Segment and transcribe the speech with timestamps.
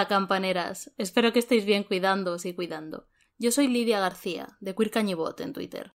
[0.00, 0.94] Hola, campaneras.
[0.96, 3.06] Espero que estéis bien cuidándoos y cuidando.
[3.36, 5.92] Yo soy Lidia García, de Queer Cañibot en Twitter.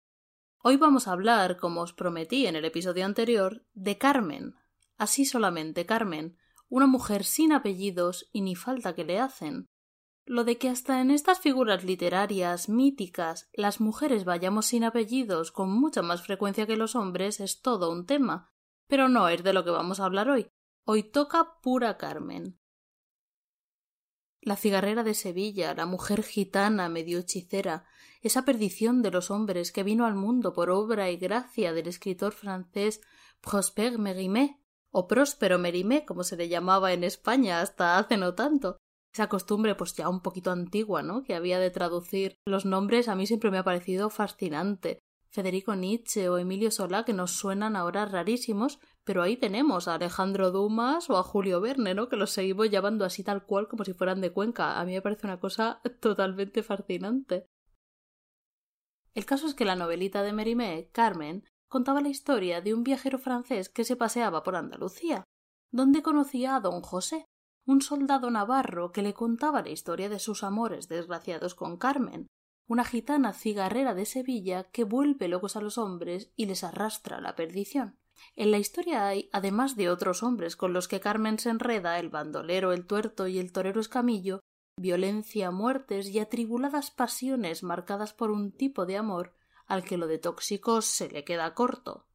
[0.61, 4.55] Hoy vamos a hablar, como os prometí en el episodio anterior, de Carmen.
[4.97, 6.35] Así solamente Carmen,
[6.67, 9.67] una mujer sin apellidos y ni falta que le hacen.
[10.25, 15.71] Lo de que hasta en estas figuras literarias míticas las mujeres vayamos sin apellidos con
[15.71, 18.51] mucha más frecuencia que los hombres es todo un tema,
[18.85, 20.49] pero no es de lo que vamos a hablar hoy.
[20.83, 22.59] Hoy toca pura Carmen.
[24.45, 27.85] La cigarrera de Sevilla, la mujer gitana medio hechicera,
[28.21, 32.33] esa perdición de los hombres que vino al mundo por obra y gracia del escritor
[32.33, 32.99] francés
[33.39, 34.59] Prosper Mérimée,
[34.91, 38.77] o Próspero Mérimée, como se le llamaba en España hasta hace no tanto,
[39.13, 41.23] esa costumbre pues ya un poquito antigua, ¿no?
[41.23, 44.99] que había de traducir los nombres a mí siempre me ha parecido fascinante.
[45.29, 50.51] Federico Nietzsche o Emilio Solá que nos suenan ahora rarísimos, pero ahí tenemos a Alejandro
[50.51, 52.07] Dumas o a Julio Verne, ¿no?
[52.07, 54.79] que los seguimos llamando así tal cual como si fueran de Cuenca.
[54.79, 57.45] A mí me parece una cosa totalmente fascinante.
[59.13, 63.19] El caso es que la novelita de Mérimée, Carmen, contaba la historia de un viajero
[63.19, 65.23] francés que se paseaba por Andalucía,
[65.71, 67.25] donde conocía a don José,
[67.65, 72.27] un soldado navarro que le contaba la historia de sus amores desgraciados con Carmen,
[72.67, 77.21] una gitana cigarrera de Sevilla que vuelve locos a los hombres y les arrastra a
[77.21, 77.99] la perdición.
[78.35, 82.09] En la historia hay, además de otros hombres con los que Carmen se enreda, el
[82.09, 84.39] bandolero, el tuerto y el torero escamillo,
[84.77, 89.35] violencia, muertes y atribuladas pasiones marcadas por un tipo de amor
[89.67, 92.07] al que lo de tóxicos se le queda corto.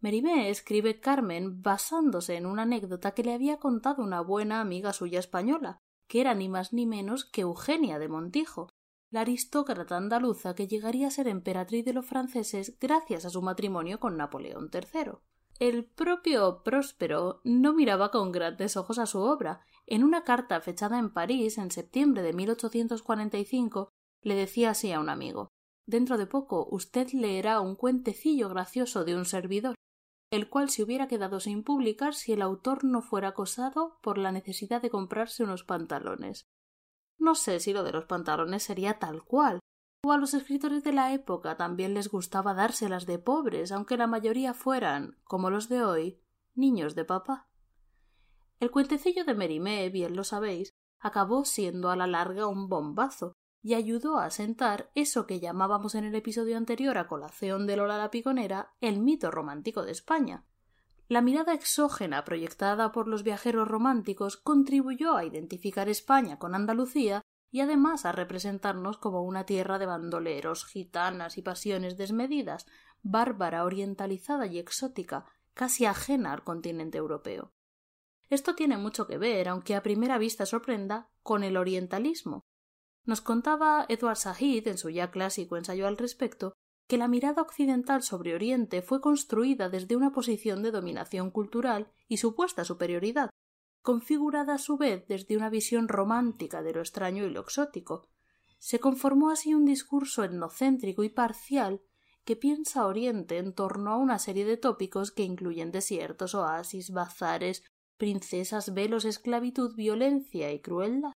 [0.00, 5.18] Merimée escribe Carmen basándose en una anécdota que le había contado una buena amiga suya
[5.18, 8.68] española, que era ni más ni menos que Eugenia de Montijo,
[9.10, 13.98] la aristócrata andaluza que llegaría a ser emperatriz de los franceses gracias a su matrimonio
[13.98, 15.12] con Napoleón III.
[15.58, 19.60] El propio Próspero no miraba con grandes ojos a su obra.
[19.86, 23.90] En una carta fechada en París en septiembre de 1845
[24.22, 25.48] le decía así a un amigo
[25.86, 29.74] Dentro de poco usted leerá un cuentecillo gracioso de un servidor
[30.30, 34.30] el cual se hubiera quedado sin publicar si el autor no fuera acosado por la
[34.30, 36.46] necesidad de comprarse unos pantalones.
[37.20, 39.60] No sé si lo de los pantalones sería tal cual,
[40.02, 44.06] o a los escritores de la época también les gustaba dárselas de pobres, aunque la
[44.06, 46.20] mayoría fueran, como los de hoy,
[46.54, 47.48] niños de papá.
[48.58, 53.74] El cuentecillo de Merimée, bien lo sabéis, acabó siendo a la larga un bombazo, y
[53.74, 58.10] ayudó a asentar eso que llamábamos en el episodio anterior a colación de Lola la
[58.10, 60.46] Piconera el mito romántico de España.
[61.10, 67.62] La mirada exógena proyectada por los viajeros románticos contribuyó a identificar España con Andalucía y
[67.62, 72.66] además a representarnos como una tierra de bandoleros, gitanas y pasiones desmedidas,
[73.02, 77.52] bárbara, orientalizada y exótica, casi ajena al continente europeo.
[78.28, 82.44] Esto tiene mucho que ver, aunque a primera vista sorprenda, con el orientalismo,
[83.04, 86.52] nos contaba Edward Said en su ya clásico ensayo al respecto
[86.90, 92.16] que la mirada occidental sobre Oriente fue construida desde una posición de dominación cultural y
[92.16, 93.30] supuesta superioridad,
[93.80, 98.08] configurada a su vez desde una visión romántica de lo extraño y lo exótico.
[98.58, 101.80] Se conformó así un discurso etnocéntrico y parcial
[102.24, 107.62] que piensa Oriente en torno a una serie de tópicos que incluyen desiertos, oasis, bazares,
[107.98, 111.12] princesas, velos, esclavitud, violencia y crueldad.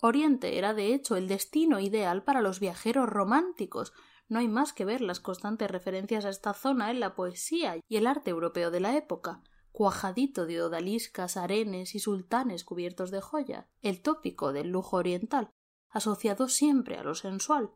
[0.00, 3.92] Oriente era de hecho el destino ideal para los viajeros románticos.
[4.28, 7.96] No hay más que ver las constantes referencias a esta zona en la poesía y
[7.96, 13.68] el arte europeo de la época, cuajadito de odaliscas, arenes y sultanes cubiertos de joya,
[13.80, 15.50] el tópico del lujo oriental,
[15.88, 17.70] asociado siempre a lo sensual.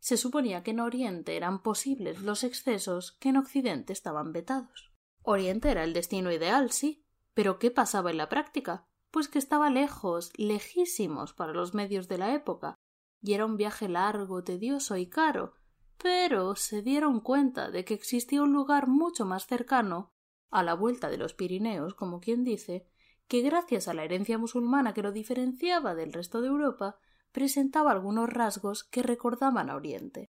[0.00, 4.92] Se suponía que en Oriente eran posibles los excesos que en Occidente estaban vetados.
[5.22, 8.86] Oriente era el destino ideal, sí, pero ¿qué pasaba en la práctica?
[9.14, 12.74] pues que estaba lejos, lejísimos para los medios de la época,
[13.22, 15.54] y era un viaje largo, tedioso y caro,
[16.02, 20.12] pero se dieron cuenta de que existía un lugar mucho más cercano,
[20.50, 22.86] a la vuelta de los Pirineos, como quien dice,
[23.26, 26.98] que gracias a la herencia musulmana que lo diferenciaba del resto de Europa,
[27.32, 30.30] presentaba algunos rasgos que recordaban a Oriente.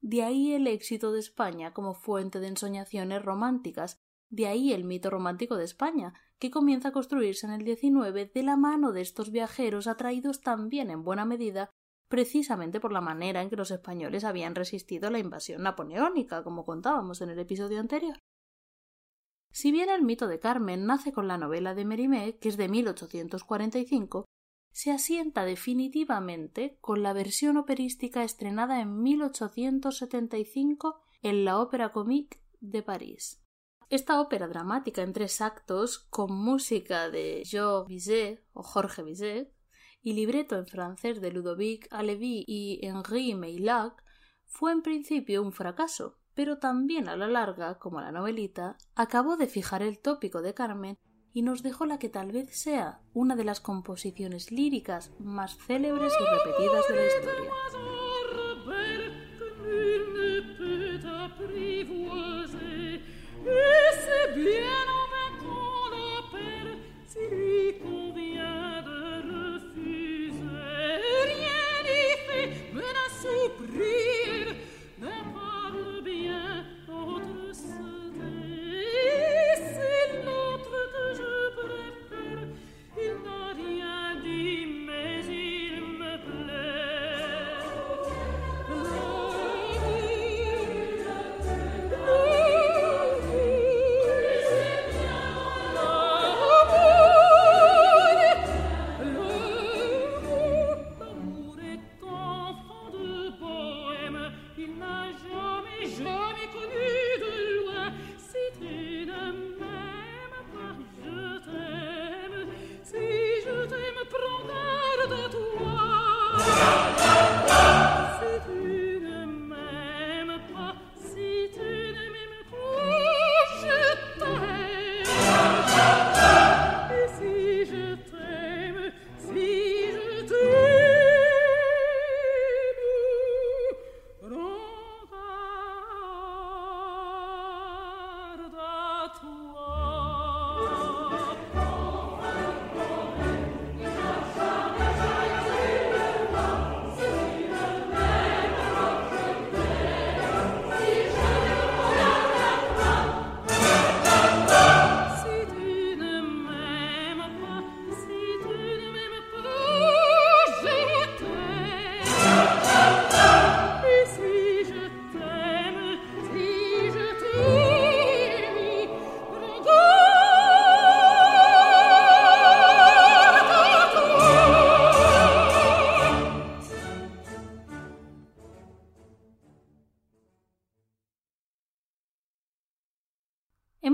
[0.00, 4.00] De ahí el éxito de España como fuente de ensoñaciones románticas,
[4.30, 8.42] de ahí el mito romántico de España, que comienza a construirse en el XIX de
[8.42, 11.70] la mano de estos viajeros atraídos también en buena medida
[12.12, 17.22] precisamente por la manera en que los españoles habían resistido la invasión napoleónica, como contábamos
[17.22, 18.18] en el episodio anterior.
[19.50, 22.68] Si bien el mito de Carmen nace con la novela de Mérimée, que es de
[22.68, 24.26] 1845,
[24.72, 32.82] se asienta definitivamente con la versión operística estrenada en 1875 en la Ópera Comique de
[32.82, 33.42] París.
[33.88, 39.61] Esta ópera dramática en tres actos, con música de Jo Bizet o Jorge Bizet
[40.02, 44.02] y libreto en francés de Ludovic Alevi y Henri Meillac,
[44.46, 49.46] fue en principio un fracaso, pero también a la larga, como la novelita, acabó de
[49.46, 50.98] fijar el tópico de Carmen
[51.32, 56.12] y nos dejó la que tal vez sea una de las composiciones líricas más célebres
[56.20, 57.50] y repetidas de la historia.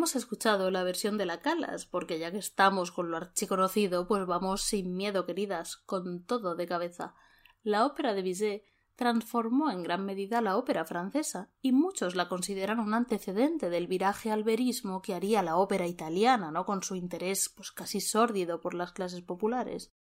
[0.08, 4.25] Hemos escuchado la versión de la Calas, porque ya que estamos con lo archiconocido, pues
[4.25, 7.14] vamos sin miedo, queridas, con todo de cabeza.
[7.62, 8.64] La ópera de Bizet
[8.96, 14.31] transformó en gran medida la ópera francesa, y muchos la consideran un antecedente del viraje
[14.31, 16.64] al verismo que haría la ópera italiana, ¿no?
[16.64, 19.93] con su interés pues casi sórdido por las clases populares.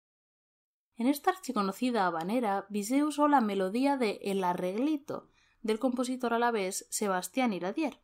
[0.96, 5.28] En esta archiconocida habanera, Bizet usó la melodía de El arreglito
[5.64, 8.00] del compositor alavés Sebastián Iradier,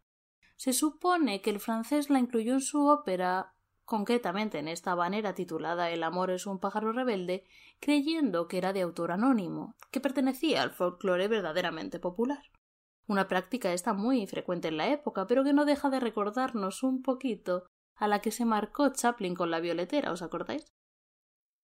[0.56, 3.54] se supone que el francés la incluyó en su ópera,
[3.84, 7.46] concretamente en esta habanera titulada El amor es un pájaro rebelde,
[7.80, 12.44] creyendo que era de autor anónimo, que pertenecía al folclore verdaderamente popular.
[13.08, 17.02] Una práctica esta muy frecuente en la época, pero que no deja de recordarnos un
[17.02, 17.66] poquito
[17.96, 20.66] a la que se marcó Chaplin con la violetera, ¿os acordáis?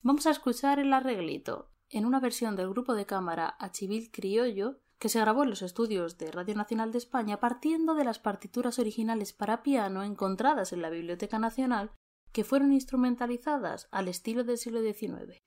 [0.02, 5.10] Vamos a escuchar el arreglito, en una versión del grupo de cámara Achivil Criollo, que
[5.10, 9.34] se grabó en los estudios de Radio Nacional de España partiendo de las partituras originales
[9.34, 11.92] para piano encontradas en la Biblioteca Nacional
[12.32, 15.42] que fueron instrumentalizadas al estilo del siglo XIX.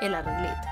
[0.00, 0.68] El arreglito.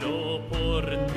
[0.00, 1.09] Muero por ti.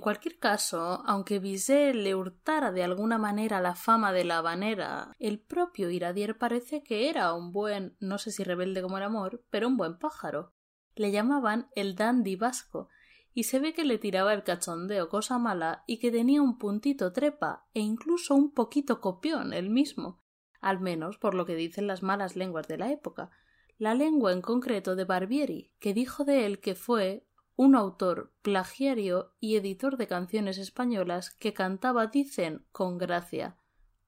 [0.00, 5.12] En cualquier caso, aunque Bizet le hurtara de alguna manera la fama de la habanera,
[5.18, 9.44] el propio Iradier parece que era un buen, no sé si rebelde como el amor,
[9.50, 10.54] pero un buen pájaro.
[10.94, 12.88] Le llamaban el dandy vasco,
[13.34, 17.12] y se ve que le tiraba el cachondeo cosa mala y que tenía un puntito
[17.12, 20.22] trepa e incluso un poquito copión él mismo,
[20.62, 23.32] al menos por lo que dicen las malas lenguas de la época,
[23.76, 27.26] la lengua en concreto de Barbieri, que dijo de él que fue
[27.60, 33.58] un autor plagiario y editor de canciones españolas que cantaba, dicen, con gracia,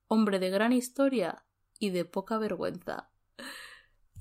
[0.07, 1.45] hombre de gran historia
[1.79, 3.11] y de poca vergüenza.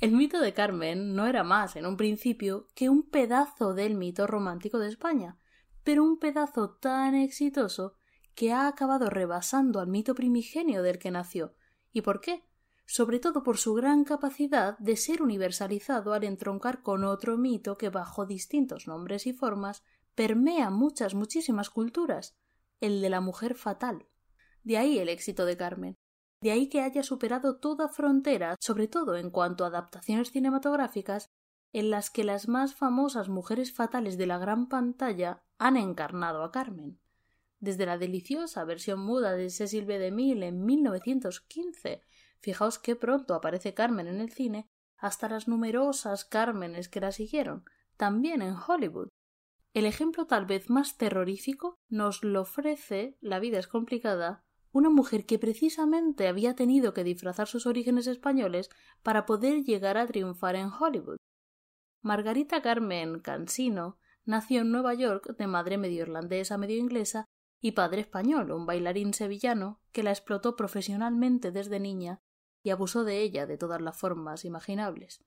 [0.02, 4.28] El mito de Carmen no era más, en un principio, que un pedazo del mito
[4.28, 5.38] romántico de España,
[5.86, 7.96] pero un pedazo tan exitoso
[8.36, 11.56] que ha acabado rebasando al mito primigenio del que nació.
[11.94, 12.44] ¿Y por qué?
[12.86, 17.90] Sobre todo por su gran capacidad de ser universalizado al entroncar con otro mito que
[17.90, 19.84] bajo distintos nombres y formas
[20.16, 22.36] permea muchas, muchísimas culturas,
[22.80, 24.08] el de la mujer fatal.
[24.64, 25.98] De ahí el éxito de Carmen.
[26.42, 31.30] De ahí que haya superado toda frontera, sobre todo en cuanto a adaptaciones cinematográficas,
[31.74, 36.52] en las que las más famosas mujeres fatales de la gran pantalla han encarnado a
[36.52, 37.00] Carmen.
[37.60, 40.00] Desde la deliciosa versión muda de Cecil B.
[40.00, 42.02] DeMille en 1915
[42.42, 44.68] Fijaos qué pronto aparece Carmen en el cine,
[44.98, 47.66] hasta las numerosas Cármenes que la siguieron,
[47.98, 49.10] también en Hollywood.
[49.74, 55.26] El ejemplo tal vez más terrorífico nos lo ofrece La vida es complicada, una mujer
[55.26, 58.70] que precisamente había tenido que disfrazar sus orígenes españoles
[59.04, 61.18] para poder llegar a triunfar en Hollywood.
[62.02, 67.26] Margarita Carmen Cansino nació en Nueva York de madre medio irlandesa, medio inglesa
[67.60, 72.20] y padre español, un bailarín sevillano que la explotó profesionalmente desde niña
[72.64, 75.24] y abusó de ella de todas las formas imaginables.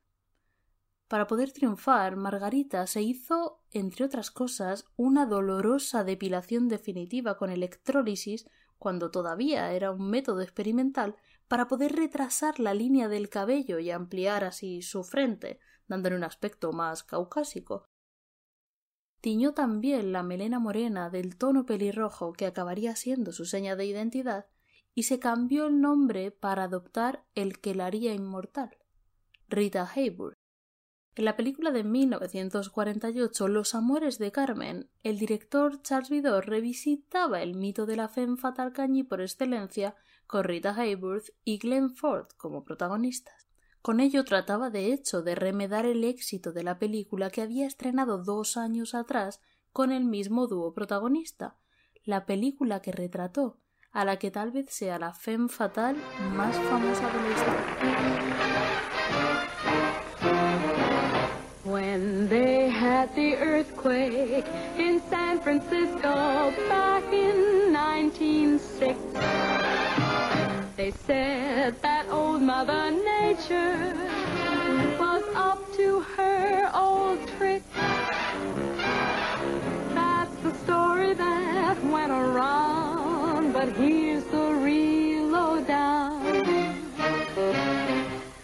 [1.09, 8.49] Para poder triunfar, Margarita se hizo, entre otras cosas, una dolorosa depilación definitiva con electrólisis
[8.79, 14.45] cuando todavía era un método experimental para poder retrasar la línea del cabello y ampliar
[14.45, 17.87] así su frente, dándole un aspecto más caucásico.
[19.21, 24.47] Tiñó también la melena morena del tono pelirrojo que acabaría siendo su seña de identidad
[24.95, 28.77] y se cambió el nombre para adoptar el que la haría inmortal,
[29.49, 30.39] Rita Hayworth.
[31.17, 37.55] En la película de 1948 Los amores de Carmen, el director Charles Vidor revisitaba el
[37.55, 39.95] mito de la femme fatal cañí por excelencia
[40.27, 43.49] con Rita Hayworth y Glenn Ford como protagonistas.
[43.81, 48.19] Con ello trataba de hecho de remedar el éxito de la película que había estrenado
[48.19, 49.41] dos años atrás
[49.73, 51.59] con el mismo dúo protagonista,
[52.05, 53.61] la película que retrató
[53.95, 55.97] a la que tal vez sea la femme fatal
[56.35, 57.55] más famosa de la.
[61.65, 64.45] When they had the earthquake
[64.77, 68.99] in San Francisco back in 1906,
[70.77, 73.95] they said that old Mother Nature
[74.99, 77.63] was up to her old trick.
[79.95, 82.84] That's the story that went around.
[83.65, 86.21] But here's the real lowdown.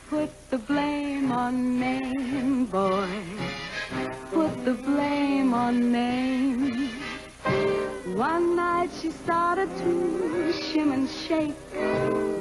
[0.09, 3.09] Put the blame on Maine, boy.
[4.33, 6.89] Put the blame on Maine.
[8.17, 11.59] One night she started to shim and shake.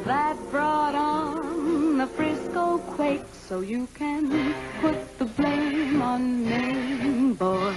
[0.05, 3.27] That brought on the Frisco quake.
[3.33, 7.75] So you can put the blame on Maine, boy.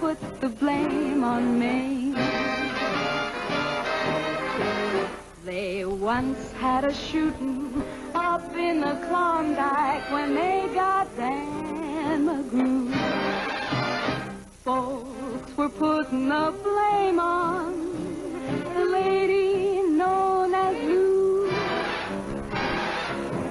[0.00, 2.15] Put the blame on Maine.
[5.46, 7.80] They once had a shooting
[8.16, 12.92] up in the Klondike when they got Dan McGrew.
[14.64, 17.78] Folks were putting the blame on
[18.74, 21.48] the lady known as Lou.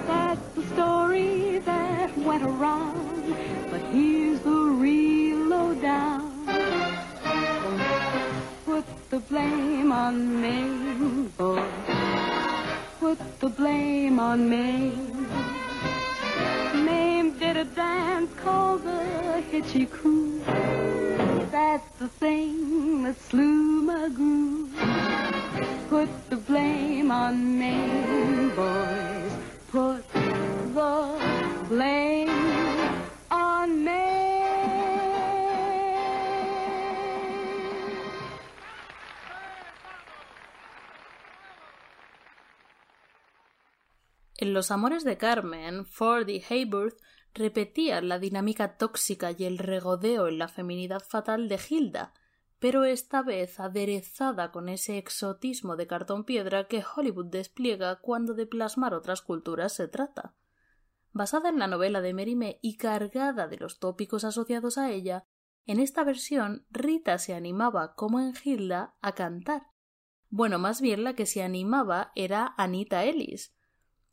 [0.05, 3.37] That's the story that went around,
[3.71, 4.64] but here's the
[9.09, 11.63] the blame on me, boy
[13.05, 15.27] put the blame on Mame.
[16.85, 20.41] Mame did a dance called the Hitchy Coo.
[21.51, 24.73] That's the thing that slew my groove.
[25.87, 29.33] Put the blame on Mame, boys.
[29.71, 32.14] Put the blame
[44.45, 47.01] En Los amores de Carmen, Ford y Hayworth
[47.33, 52.13] repetían la dinámica tóxica y el regodeo en la feminidad fatal de Hilda,
[52.59, 58.45] pero esta vez aderezada con ese exotismo de cartón piedra que Hollywood despliega cuando de
[58.45, 60.35] plasmar otras culturas se trata.
[61.11, 65.25] Basada en la novela de Merime y cargada de los tópicos asociados a ella,
[65.65, 69.71] en esta versión Rita se animaba, como en Hilda, a cantar.
[70.29, 73.55] Bueno, más bien la que se animaba era Anita Ellis.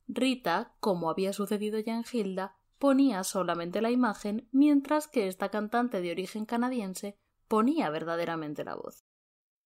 [0.09, 6.01] Rita, como había sucedido ya en Hilda, ponía solamente la imagen, mientras que esta cantante
[6.01, 7.17] de origen canadiense
[7.49, 9.05] ponía verdaderamente la voz.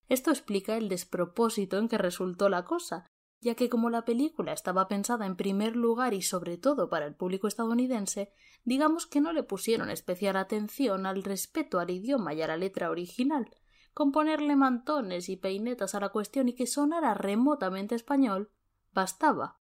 [0.09, 3.07] Esto explica el despropósito en que resultó la cosa,
[3.40, 7.14] ya que como la película estaba pensada en primer lugar y sobre todo para el
[7.14, 8.33] público estadounidense,
[8.64, 12.90] digamos que no le pusieron especial atención al respeto al idioma y a la letra
[12.90, 13.50] original,
[13.95, 18.50] con ponerle mantones y peinetas a la cuestión y que sonara remotamente español,
[18.93, 19.59] bastaba.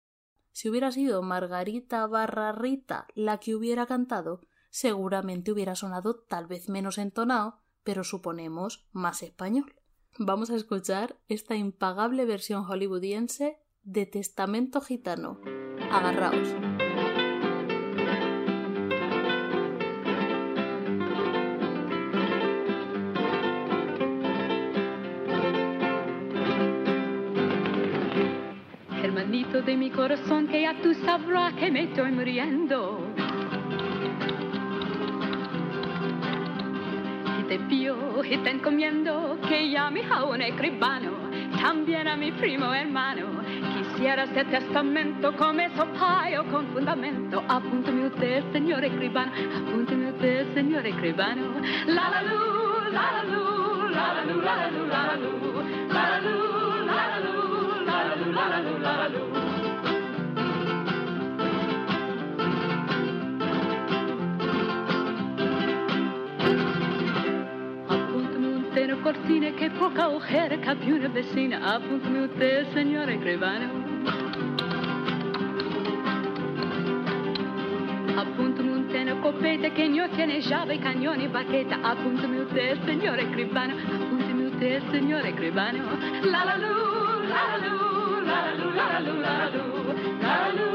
[0.52, 6.70] Si hubiera sido Margarita barra Rita la que hubiera cantado, seguramente hubiera sonado tal vez
[6.70, 9.76] menos entonado, pero suponemos más español.
[10.18, 15.40] Vamos a escuchar esta impagable versión hollywoodiense de Testamento Gitano.
[15.92, 16.50] Agarraos.
[29.92, 33.00] Corazón, que ya tú sabrás que me estoy muriendo.
[37.52, 41.12] te pido y te encomiendo que llame a un escribano,
[41.60, 43.26] también a mi primo hermano.
[43.76, 47.44] Quisiera hacer testamento con esos payos con fundamento.
[47.50, 49.34] Apúntame usted, señor escribano,
[49.68, 51.42] apúntame usted, señor escribano.
[51.88, 55.38] La la la la lu, la la lu, la la lu, la la lu,
[55.90, 59.31] la la lu, la la lu, la la lu, la la la la.
[69.02, 73.90] cortina che poca ojerica più una vecina appuntami te signore grevano
[78.16, 84.34] Appunto montena copete che gnò pianeggiava i cagnoni bacchetta, appunto mio te, signore Crevano appunto
[84.34, 85.84] mio te, signore Crevano
[86.22, 89.92] la la lu, la la lu, la la lu, la la lu, la la lu,
[90.20, 90.71] la la lu.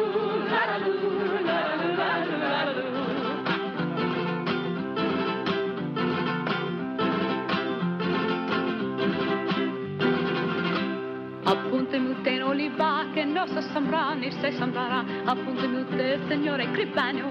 [13.16, 15.04] Oliva que no se sembra ni se sembrará.
[15.26, 17.24] Apúnteme usted, señor escribano.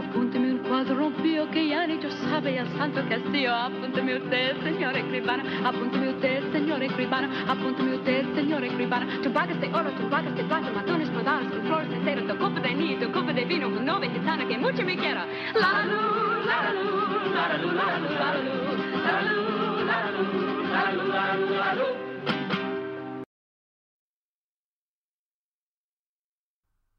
[0.00, 3.54] Apúnteme un cuadro rompido que ya ni yo sabe el santo castillo.
[3.54, 5.42] Apúnteme usted, señor escribano.
[5.64, 7.28] Apúnteme usted, señor escribano.
[7.48, 9.06] Apúnteme usted, señor escribano.
[9.22, 12.74] Tubacas de oro, tubacas de plata, matones rodados con flores de cera, tu copa de
[12.74, 15.26] nido, copa de vino con novia gitana que mucho me quiera.
[15.54, 16.00] La la lu,
[16.44, 16.90] la la lu,
[17.34, 20.49] la la lu, la la lu, la la lu.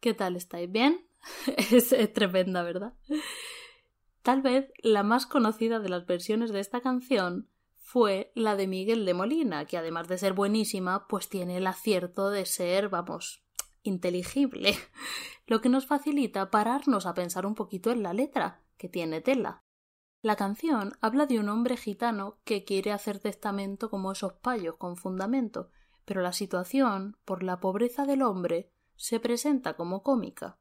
[0.02, 0.72] ¿Qué tal estáis?
[0.72, 1.06] ¿Bien?
[1.72, 2.94] es, tremenda, ¿verdad?
[4.24, 9.06] Tal vez la más conocida de las versiones de esta canción fue la de Miguel
[9.06, 13.44] de Molina, que además de ser buenísima, pues tiene el acierto de ser, vamos,
[13.84, 14.76] inteligible,
[15.48, 19.64] lo que nos facilita pararnos a pensar un poquito en la letra, que tiene tela.
[20.22, 24.96] La canción habla de un hombre gitano que quiere hacer testamento como esos payos con
[24.96, 25.72] fundamento,
[26.06, 30.60] pero la situación, por la pobreza del hombre, se presenta como cómica.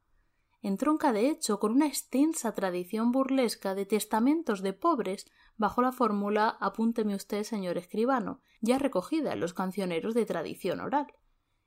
[0.63, 6.49] Entronca de hecho con una extensa tradición burlesca de testamentos de pobres bajo la fórmula
[6.49, 11.07] apúnteme usted, señor escribano, ya recogida en los cancioneros de tradición oral.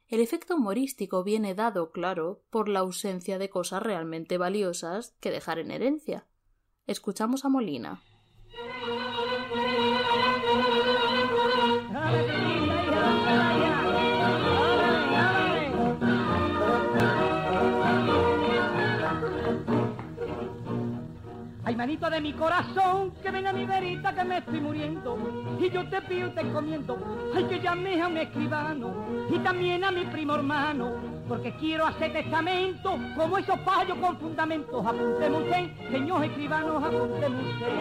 [0.08, 5.60] El efecto humorístico viene dado, claro, por la ausencia de cosas realmente valiosas que dejar
[5.60, 6.27] en herencia.
[6.86, 8.02] Escuchamos a Molina.
[21.63, 25.17] Ay, manito de mi corazón, que ven a mi verita que me estoy muriendo.
[25.62, 26.98] Y yo te pido te encomiendo,
[27.34, 28.93] ay, que llame a un escribano
[29.34, 34.86] y también a mi primo hermano porque quiero hacer testamento como esos payos con fundamentos.
[34.86, 37.73] Apúnteme usted, señor escribanos, apúnteme usted.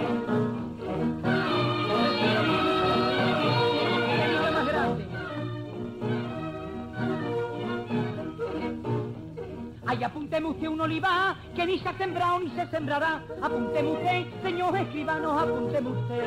[9.92, 13.22] Ay, apúnteme usted un olivar que ni se ha sembrado ni se sembrará.
[13.42, 16.24] Apúnteme usted, señor escribano, apúnteme usted.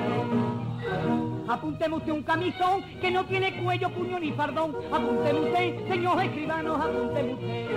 [1.48, 4.76] Apúnteme usted un camisón que no tiene cuello, puño ni fardón.
[4.94, 7.68] Apúnteme usted, señor escribano, apúnteme usted.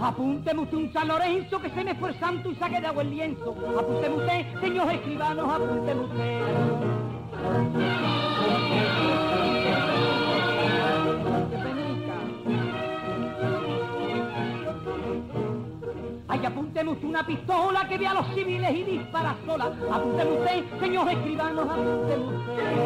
[0.00, 3.54] Apúnteme usted un San Lorenzo que se me fue y saque de agua el lienzo.
[3.78, 6.42] Apúnteme usted, señor escribano, apúnteme usted.
[16.78, 19.72] Apúnteme usted una pistola que vea a los civiles y dispara sola.
[19.90, 22.76] Apúnteme usted, señor escribano, apúnteme usted.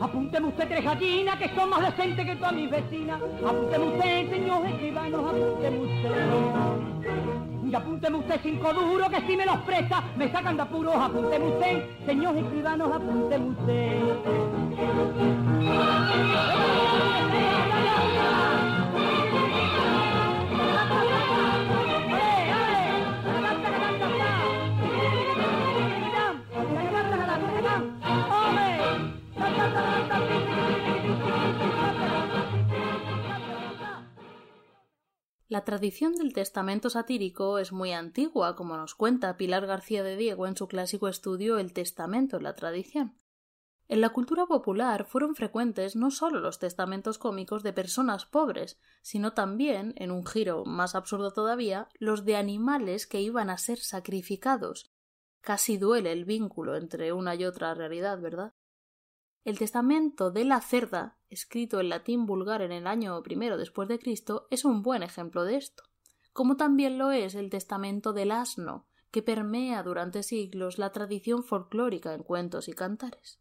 [0.00, 3.22] Apúnteme usted tres gallinas que son más decentes que todas mis vecinas.
[3.46, 6.12] Apúnteme usted, señor escribano, apúnteme usted.
[7.64, 10.94] Y apúnteme usted cinco duros que si me los presta me sacan de apuros.
[10.94, 14.02] Apúnteme usted, señor escribano, apúnteme usted.
[35.48, 40.46] La tradición del testamento satírico es muy antigua, como nos cuenta Pilar García de Diego
[40.46, 43.16] en su clásico estudio El testamento en la tradición.
[43.88, 49.32] En la cultura popular fueron frecuentes no solo los testamentos cómicos de personas pobres, sino
[49.32, 54.92] también, en un giro más absurdo todavía, los de animales que iban a ser sacrificados.
[55.40, 58.52] Casi duele el vínculo entre una y otra realidad, ¿verdad?
[59.48, 63.98] El testamento de la cerda, escrito en latín vulgar en el año primero después de
[63.98, 65.84] Cristo, es un buen ejemplo de esto,
[66.34, 72.12] como también lo es el testamento del asno, que permea durante siglos la tradición folclórica
[72.12, 73.40] en cuentos y cantares.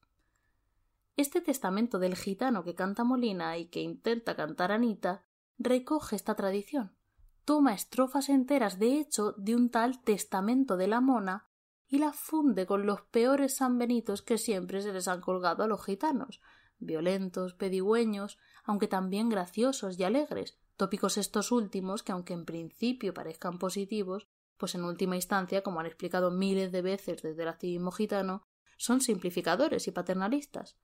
[1.17, 5.25] Este testamento del gitano que canta Molina y que intenta cantar Anita
[5.57, 6.95] recoge esta tradición,
[7.43, 11.49] toma estrofas enteras de hecho de un tal testamento de la mona
[11.88, 15.84] y la funde con los peores sanbenitos que siempre se les han colgado a los
[15.84, 16.41] gitanos,
[16.80, 23.58] violentos, pedigüeños, aunque también graciosos y alegres, tópicos estos últimos que aunque en principio parezcan
[23.58, 28.43] positivos, pues en última instancia, como han explicado miles de veces desde el activismo gitano,
[28.78, 30.78] son simplificadores y paternalistas.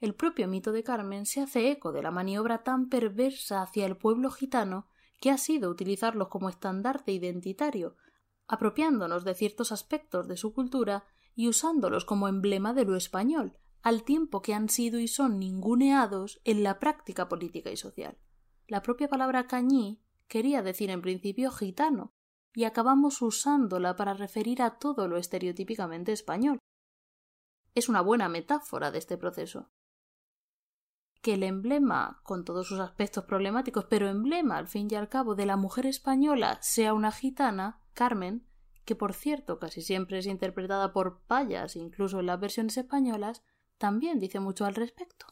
[0.00, 3.96] El propio mito de Carmen se hace eco de la maniobra tan perversa hacia el
[3.96, 4.88] pueblo gitano
[5.20, 7.96] que ha sido utilizarlos como estandarte identitario,
[8.52, 14.04] apropiándonos de ciertos aspectos de su cultura y usándolos como emblema de lo español, al
[14.04, 18.18] tiempo que han sido y son ninguneados en la práctica política y social.
[18.68, 22.12] La propia palabra cañí quería decir en principio gitano,
[22.52, 26.58] y acabamos usándola para referir a todo lo estereotípicamente español.
[27.74, 29.70] Es una buena metáfora de este proceso.
[31.22, 35.34] Que el emblema, con todos sus aspectos problemáticos, pero emblema al fin y al cabo
[35.34, 38.46] de la mujer española sea una gitana, Carmen,
[38.84, 43.42] que por cierto casi siempre es interpretada por payas incluso en las versiones españolas,
[43.78, 45.26] también dice mucho al respecto.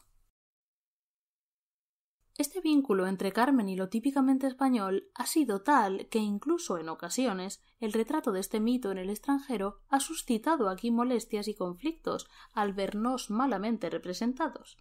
[2.37, 7.61] Este vínculo entre Carmen y lo típicamente español ha sido tal que incluso en ocasiones
[7.79, 12.73] el retrato de este mito en el extranjero ha suscitado aquí molestias y conflictos al
[12.73, 14.77] vernos malamente representados.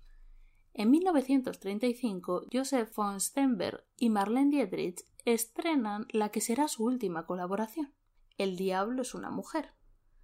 [0.81, 7.93] En 1935, Joseph von Stenberg y Marlene Dietrich estrenan la que será su última colaboración.
[8.38, 9.75] El diablo es una mujer.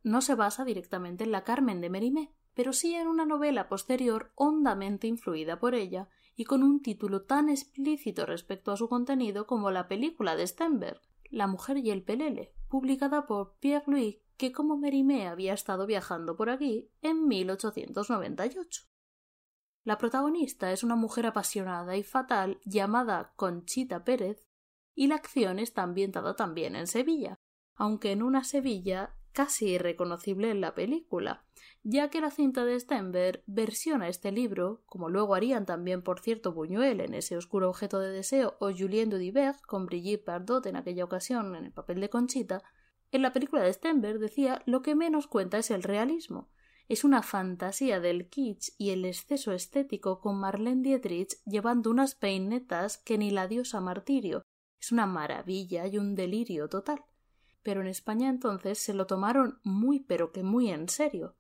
[0.03, 4.33] No se basa directamente en la Carmen de Mérimée, pero sí en una novela posterior
[4.35, 9.71] hondamente influida por ella y con un título tan explícito respecto a su contenido como
[9.71, 14.79] la película de Stenberg, La mujer y el pelele, publicada por Pierre Louis, que como
[14.79, 18.96] Mérimée había estado viajando por aquí en 1898.
[19.87, 24.45] La protagonista es una mujer apasionada y fatal llamada Conchita Pérez,
[24.97, 27.37] y la acción está ambientada también en Sevilla,
[27.77, 31.47] aunque en una Sevilla casi irreconocible en la película,
[31.85, 36.53] ya que la cinta de Stenberg versiona este libro, como luego harían también, por cierto,
[36.53, 41.05] Buñuel en ese oscuro objeto de deseo o Julien Dudivert con Brigitte Bardot en aquella
[41.05, 42.65] ocasión en el papel de Conchita,
[43.13, 46.51] en la película de Stenberg decía lo que menos cuenta es el realismo,
[46.89, 52.99] es una fantasía del kitsch y el exceso estético con Marlene Dietrich llevando unas peinetas
[52.99, 54.43] que ni la diosa martirio.
[54.81, 57.05] Es una maravilla y un delirio total.
[57.63, 61.37] Pero en España entonces se lo tomaron muy pero que muy en serio.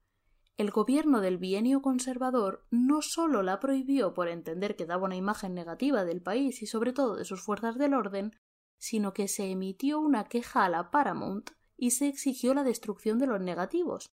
[0.57, 5.55] El gobierno del bienio conservador no sólo la prohibió por entender que daba una imagen
[5.55, 8.35] negativa del país y sobre todo de sus fuerzas del orden,
[8.79, 13.27] sino que se emitió una queja a la Paramount y se exigió la destrucción de
[13.27, 14.07] los negativos,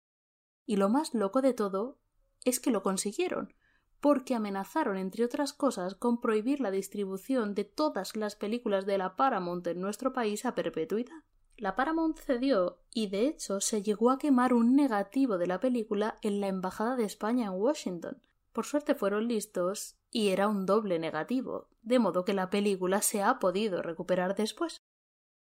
[0.65, 1.97] y lo más loco de todo
[2.45, 3.53] es que lo consiguieron,
[3.99, 9.15] porque amenazaron, entre otras cosas, con prohibir la distribución de todas las películas de la
[9.15, 11.23] Paramount en nuestro país a perpetuidad.
[11.55, 16.17] La Paramount cedió y de hecho se llegó a quemar un negativo de la película
[16.21, 18.21] en la Embajada de España en Washington.
[18.51, 23.21] Por suerte fueron listos y era un doble negativo, de modo que la película se
[23.21, 24.83] ha podido recuperar después.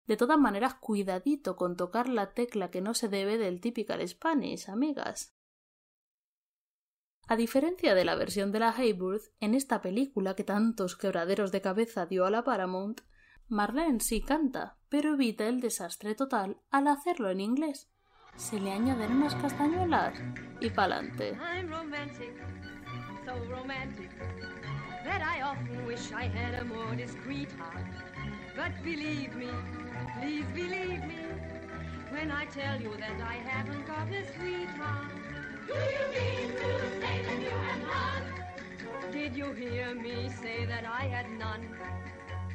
[0.06, 4.68] De todas maneras, cuidadito con tocar la tecla que no se debe del typical Spanish,
[4.68, 5.36] amigas.
[7.28, 11.60] A diferencia de la versión de la Hayworth, en esta película que tantos quebraderos de
[11.60, 13.00] cabeza dio a la Paramount,
[13.48, 17.90] Marlene sí canta, pero evita el desastre total al hacerlo en inglés.
[18.36, 20.14] Se le añaden unas castañuelas
[20.60, 21.36] y pa'lante.
[28.56, 29.50] But believe me,
[30.18, 31.22] please believe me,
[32.10, 35.12] when I tell you that I haven't got a sweetheart.
[35.66, 39.12] Do you mean to say that you have none?
[39.12, 41.68] Did you hear me say that I had none?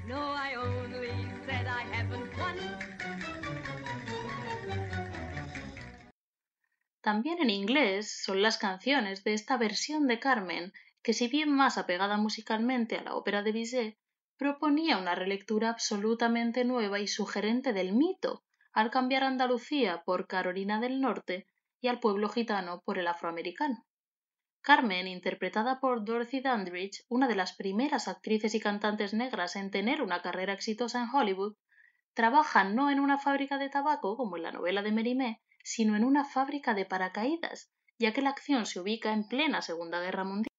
[0.08, 1.14] No, I only
[1.46, 2.60] said I haven't one.
[7.02, 11.78] También en inglés son las canciones de esta versión de Carmen, que si bien más
[11.78, 13.98] apegada musicalmente a la ópera de Bizet,
[14.42, 21.00] proponía una relectura absolutamente nueva y sugerente del mito, al cambiar Andalucía por Carolina del
[21.00, 21.46] Norte
[21.80, 23.86] y al pueblo gitano por el afroamericano.
[24.62, 30.02] Carmen, interpretada por Dorothy Dandridge, una de las primeras actrices y cantantes negras en tener
[30.02, 31.56] una carrera exitosa en Hollywood,
[32.16, 36.04] trabaja no en una fábrica de tabaco, como en la novela de Mérimée, sino en
[36.04, 40.51] una fábrica de paracaídas, ya que la acción se ubica en plena Segunda Guerra Mundial.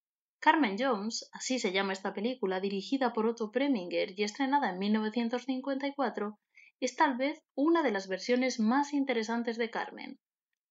[0.43, 6.37] Carmen Jones, así se llama esta película, dirigida por Otto Preminger y estrenada en 1954,
[6.81, 10.19] es tal vez una de las versiones más interesantes de Carmen.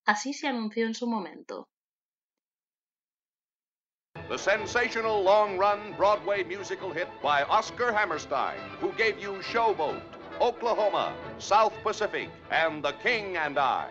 [0.05, 1.69] Así se anunció en su momento.
[4.29, 10.03] The sensational long run Broadway musical hit by Oscar Hammerstein, who gave you Showboat,
[10.39, 13.89] Oklahoma, South Pacific, and The King and I.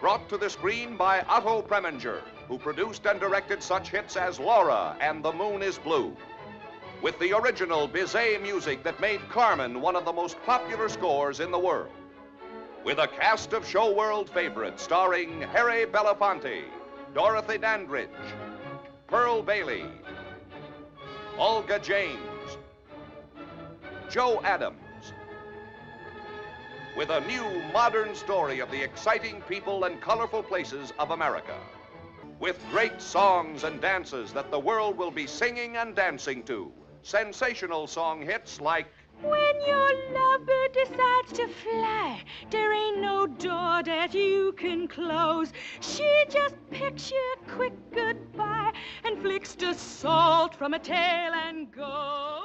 [0.00, 4.96] Brought to the screen by Otto Preminger, who produced and directed such hits as Laura
[5.00, 6.16] and The Moon is Blue.
[7.02, 11.50] With the original Bizet music that made Carmen one of the most popular scores in
[11.50, 11.90] the world.
[12.84, 16.64] With a cast of show world favorites starring Harry Belafonte,
[17.14, 18.08] Dorothy Dandridge,
[19.06, 19.84] Pearl Bailey,
[21.38, 22.58] Olga James,
[24.10, 24.76] Joe Adams,
[26.96, 31.56] with a new modern story of the exciting people and colorful places of America.
[32.40, 36.72] With great songs and dances that the world will be singing and dancing to.
[37.02, 38.86] Sensational song hits like
[39.22, 45.52] When your lover decides to fly, there ain't no door that you can close.
[45.80, 48.72] She just picks you a quick goodbye
[49.04, 52.44] and flicks the salt from a tail and goes.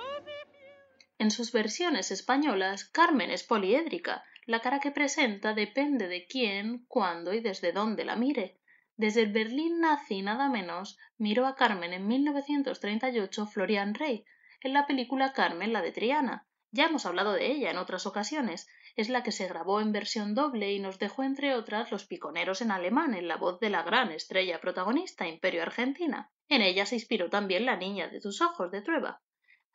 [1.19, 4.23] En sus versiones españolas, Carmen es poliédrica.
[4.45, 8.58] La cara que presenta depende de quién, cuándo y desde dónde la mire.
[8.99, 14.25] Desde el Berlín nazi nada menos miró a Carmen en 1938 Florian Rey,
[14.59, 16.49] en la película Carmen la de Triana.
[16.71, 18.67] Ya hemos hablado de ella en otras ocasiones.
[18.97, 22.61] Es la que se grabó en versión doble y nos dejó entre otras Los piconeros
[22.61, 26.29] en alemán en la voz de la gran estrella protagonista Imperio Argentina.
[26.49, 29.21] En ella se inspiró también La niña de tus ojos de Trueba.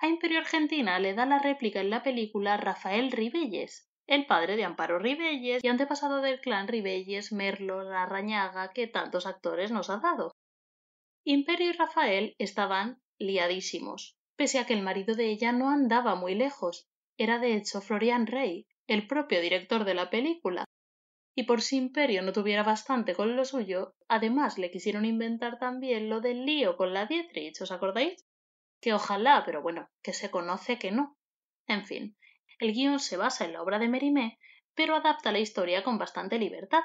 [0.01, 4.65] A Imperio Argentina le da la réplica en la película Rafael Ribelles, el padre de
[4.65, 10.33] Amparo Ribelles y antepasado del clan Ribelles, Merlo, Larrañaga, que tantos actores nos ha dado.
[11.25, 16.35] Imperio y Rafael estaban liadísimos, pese a que el marido de ella no andaba muy
[16.35, 16.87] lejos.
[17.17, 20.65] Era de hecho Florian Rey, el propio director de la película.
[21.37, 26.09] Y por si Imperio no tuviera bastante con lo suyo, además le quisieron inventar también
[26.09, 28.25] lo del lío con la Dietrich, ¿os acordáis?
[28.81, 31.17] Que ojalá, pero bueno, que se conoce que no.
[31.67, 32.17] En fin,
[32.59, 34.39] el guion se basa en la obra de Mérimée,
[34.75, 36.83] pero adapta la historia con bastante libertad,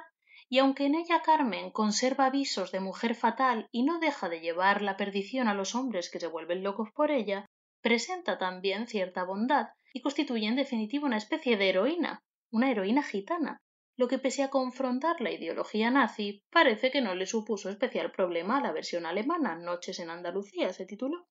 [0.47, 4.81] y aunque en ella Carmen conserva avisos de mujer fatal y no deja de llevar
[4.81, 7.45] la perdición a los hombres que se vuelven locos por ella,
[7.81, 12.19] presenta también cierta bondad y constituye en definitiva una especie de heroína,
[12.51, 13.59] una heroína gitana,
[13.95, 18.57] lo que pese a confrontar la ideología nazi parece que no le supuso especial problema
[18.57, 21.27] a la versión alemana Noches en Andalucía se tituló.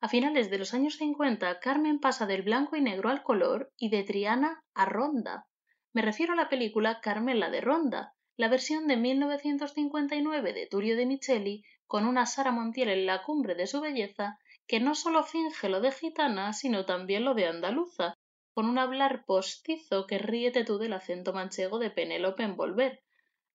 [0.00, 3.90] A finales de los años 50, Carmen pasa del blanco y negro al color y
[3.90, 5.46] de Triana a Ronda.
[5.92, 10.96] Me refiero a la película Carmen la de Ronda, la versión de 1959 de Turio
[10.96, 15.24] de Micheli, con una Sara Montiel en la cumbre de su belleza, que no solo
[15.24, 18.14] finge lo de gitana, sino también lo de andaluza,
[18.54, 23.02] con un hablar postizo que ríete tú del acento manchego de Penélope en Volver.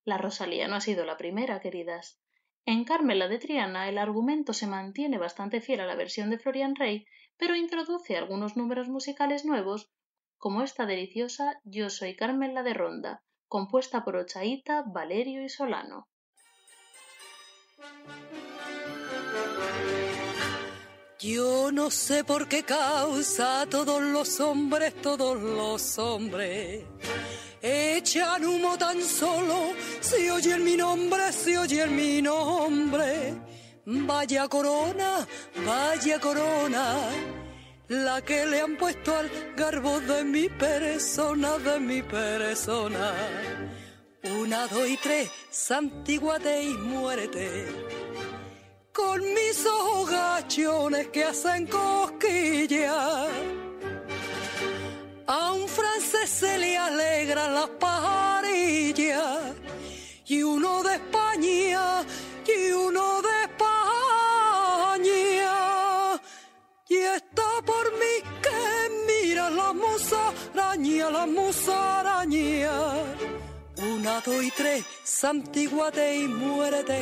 [0.04, 2.20] La Rosalía no ha sido la primera, queridas.
[2.66, 6.38] En Carmen la de Triana el argumento se mantiene bastante fiel a la versión de
[6.38, 9.90] Florian Rey, pero introduce algunos números musicales nuevos,
[10.38, 16.08] como esta deliciosa Yo soy Carmen la de Ronda, compuesta por Ochaíta, Valerio y Solano.
[21.20, 26.84] Yo no sé por qué causa todos los hombres, todos los hombres
[27.64, 33.34] echan humo tan solo si oyen mi nombre, si oyen mi nombre.
[33.86, 35.26] Vaya corona,
[35.64, 36.96] vaya corona,
[37.88, 43.12] la que le han puesto al garbo de mi persona, de mi persona.
[44.40, 47.94] Una, dos y tres, santiguate y muérete
[48.94, 53.28] con mis ojos gachones que hacen cosquillas.
[55.26, 59.54] A un francés se le alegra las pajarillas
[60.26, 62.04] y uno de España
[62.46, 63.80] y uno de España.
[66.88, 72.72] Y está por mí que mira la musaraña, la musaraña.
[73.78, 77.00] Una, dos y tres, santiguate y muérete.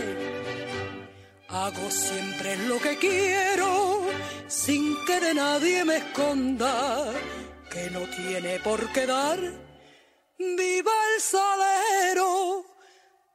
[1.49, 4.07] Hago siempre lo que quiero,
[4.49, 7.13] sin que de nadie me esconda,
[7.73, 9.39] que no tiene por qué dar.
[10.39, 12.65] Viva el salero,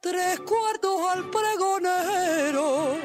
[0.00, 2.96] tres cuartos al pregonero.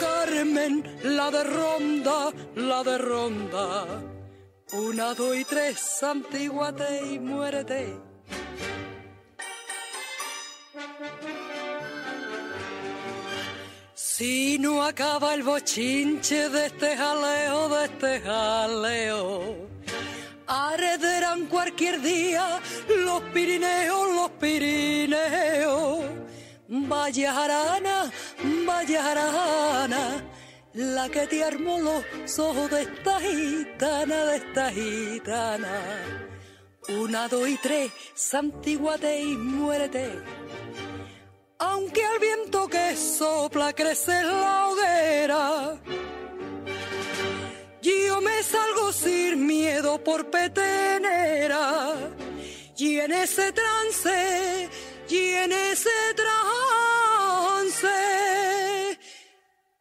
[0.00, 4.02] Carmen, la de ronda, la de ronda.
[4.72, 7.96] Una, dos y tres, santiguate y muérete
[13.94, 19.68] Si no acaba el bochinche de este jaleo, de este jaleo,
[20.46, 26.04] arderán cualquier día los Pirineos, los Pirineos.
[26.68, 28.10] Vaya jarana,
[28.66, 30.24] vaya jarana,
[30.72, 35.80] la que te armó los ojos de esta gitana, de esta gitana.
[36.88, 40.22] Una, dos y tres, santiguate y muérete
[41.58, 45.80] aunque al viento que sopla crece la hoguera.
[48.14, 51.94] Yo me salgo sin miedo por petenera.
[52.76, 54.68] Y en ese trance,
[55.08, 57.88] y en ese trance,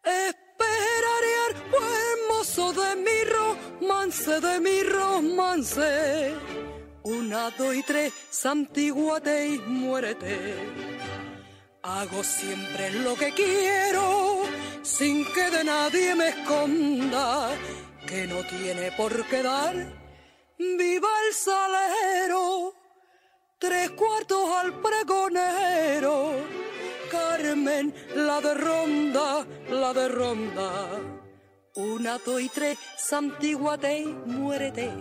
[0.03, 6.33] esperaré al buen mozo de mi romance, de mi romance.
[7.03, 10.55] Una, dos y tres, santiguate y muérete.
[11.83, 14.41] Hago siempre lo que quiero,
[14.81, 17.51] sin que de nadie me esconda,
[18.07, 19.75] que no tiene por qué dar.
[20.57, 22.73] Viva el salero,
[23.57, 26.31] tres cuartos al pregonero.
[27.11, 30.89] Carmen, la de ronda, la de ronda.
[31.75, 34.91] Una, dos y tres, santiguate, muérete.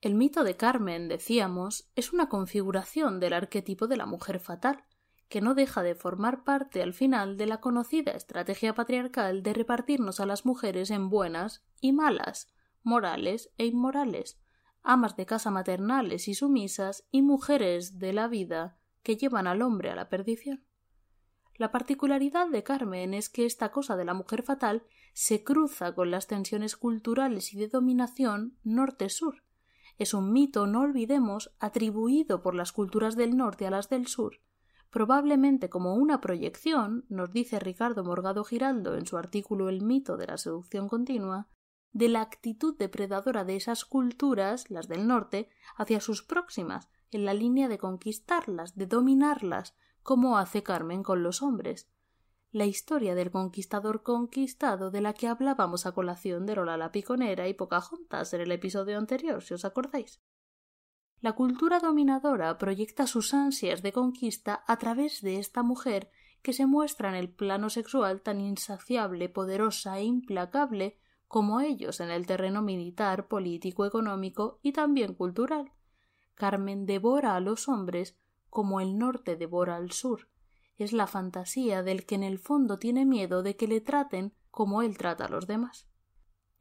[0.00, 4.84] El mito de Carmen, decíamos, es una configuración del arquetipo de la mujer fatal,
[5.32, 10.20] que no deja de formar parte al final de la conocida estrategia patriarcal de repartirnos
[10.20, 14.38] a las mujeres en buenas y malas, morales e inmorales,
[14.82, 19.90] amas de casa maternales y sumisas y mujeres de la vida que llevan al hombre
[19.90, 20.66] a la perdición.
[21.54, 24.82] La particularidad de Carmen es que esta cosa de la mujer fatal
[25.14, 29.44] se cruza con las tensiones culturales y de dominación norte-sur,
[29.96, 34.40] es un mito, no olvidemos, atribuido por las culturas del norte a las del sur,
[34.92, 40.26] probablemente como una proyección, nos dice Ricardo Morgado Giraldo en su artículo El mito de
[40.26, 41.48] la seducción continua,
[41.92, 47.32] de la actitud depredadora de esas culturas, las del norte, hacia sus próximas, en la
[47.32, 51.90] línea de conquistarlas, de dominarlas, como hace Carmen con los hombres,
[52.50, 57.48] la historia del conquistador conquistado de la que hablábamos a colación de Lola la Piconera
[57.48, 60.20] y Pocahontas en el episodio anterior, si os acordáis.
[61.22, 66.10] La cultura dominadora proyecta sus ansias de conquista a través de esta mujer
[66.42, 70.98] que se muestra en el plano sexual tan insaciable, poderosa e implacable
[71.28, 75.70] como ellos en el terreno militar, político, económico y también cultural.
[76.34, 78.18] Carmen devora a los hombres
[78.50, 80.28] como el norte devora al sur,
[80.76, 84.82] es la fantasía del que en el fondo tiene miedo de que le traten como
[84.82, 85.86] él trata a los demás.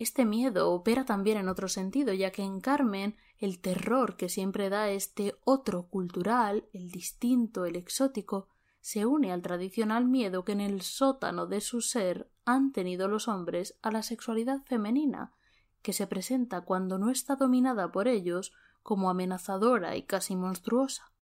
[0.01, 4.71] Este miedo opera también en otro sentido, ya que en Carmen el terror que siempre
[4.71, 8.47] da este otro cultural, el distinto, el exótico,
[8.79, 13.27] se une al tradicional miedo que en el sótano de su ser han tenido los
[13.27, 15.35] hombres a la sexualidad femenina,
[15.83, 21.13] que se presenta cuando no está dominada por ellos como amenazadora y casi monstruosa.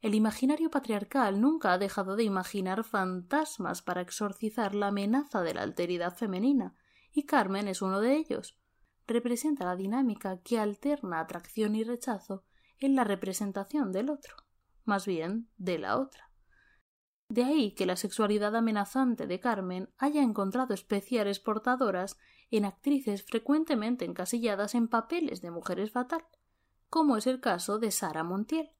[0.00, 5.60] El imaginario patriarcal nunca ha dejado de imaginar fantasmas para exorcizar la amenaza de la
[5.60, 6.74] alteridad femenina,
[7.12, 8.58] y Carmen es uno de ellos.
[9.06, 12.44] Representa la dinámica que alterna atracción y rechazo
[12.78, 14.36] en la representación del otro,
[14.84, 16.30] más bien de la otra.
[17.28, 22.18] De ahí que la sexualidad amenazante de Carmen haya encontrado especiales portadoras
[22.50, 26.24] en actrices frecuentemente encasilladas en papeles de mujeres fatal,
[26.88, 28.70] como es el caso de Sara Montiel,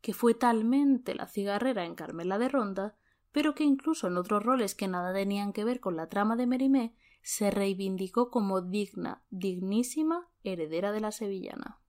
[0.00, 2.96] que fue talmente la cigarrera en Carmela de Ronda,
[3.30, 6.48] pero que incluso en otros roles que nada tenían que ver con la trama de
[6.48, 11.79] Merimé se reivindicó como digna, dignísima heredera de la sevillana.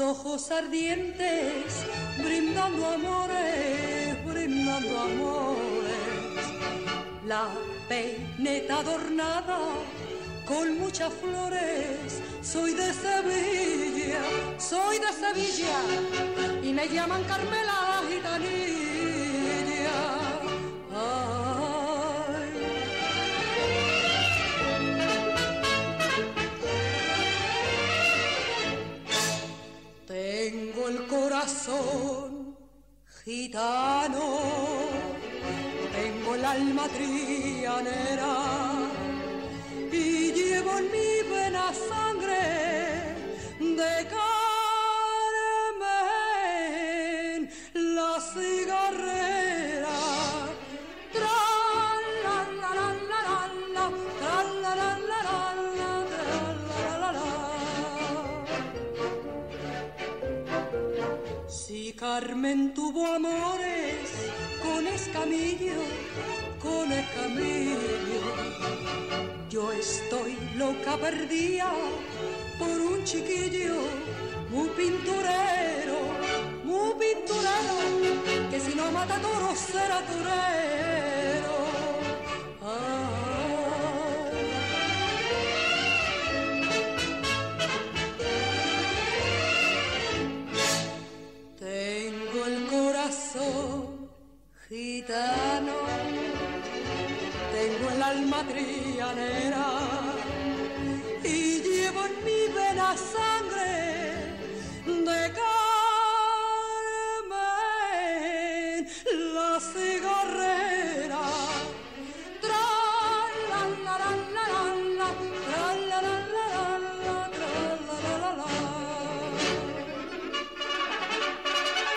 [0.00, 1.84] Ojos ardientes,
[2.22, 5.92] brindando amores, brindando amores.
[7.26, 7.48] La
[7.88, 9.58] peineta adornada
[10.46, 12.22] con muchas flores.
[12.42, 14.22] Soy de Sevilla,
[14.58, 15.80] soy de Sevilla
[16.62, 17.87] y me llaman Carmela
[31.68, 32.56] corazón
[33.24, 34.38] gitano,
[35.92, 38.34] tengo el alma trianera
[39.92, 43.16] y llevo en mi vena sangre
[43.60, 44.08] de
[65.18, 65.80] con Escamillo,
[66.62, 67.78] con Escamillo,
[69.50, 71.72] yo estoy loca perdida
[72.58, 73.74] por un chiquillo
[74.50, 75.98] muy pinturero,
[76.64, 80.57] muy pinturero, que si no mata toros será torero.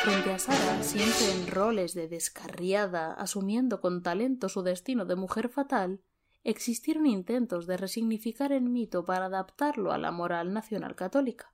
[0.04, 5.48] Frente a Sara, siempre en roles de descarriada, asumiendo con talento su destino de mujer
[5.48, 6.02] fatal,
[6.44, 11.54] existieron intentos de resignificar el mito para adaptarlo a la moral nacional católica,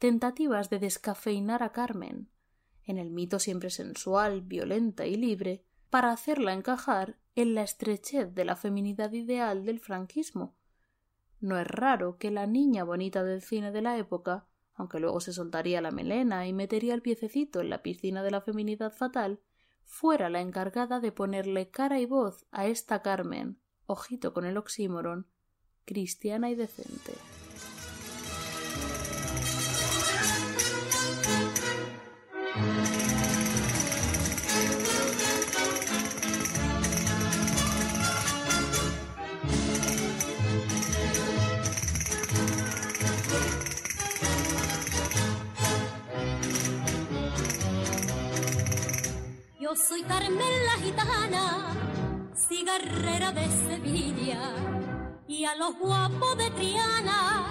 [0.00, 2.28] tentativas de descafeinar a Carmen,
[2.82, 8.44] en el mito siempre sensual, violenta y libre, para hacerla encajar en la estrechez de
[8.44, 10.56] la feminidad ideal del franquismo.
[11.38, 14.47] No es raro que la niña bonita del cine de la época
[14.78, 18.40] aunque luego se soltaría la melena y metería el piececito en la piscina de la
[18.40, 19.40] feminidad fatal,
[19.84, 25.26] fuera la encargada de ponerle cara y voz a esta Carmen, ojito con el oxímoron,
[25.84, 27.12] cristiana y decente.
[49.68, 51.74] Yo soy Carmen la gitana,
[52.34, 54.40] cigarrera de Sevilla,
[55.26, 57.48] y a los guapos de Triana,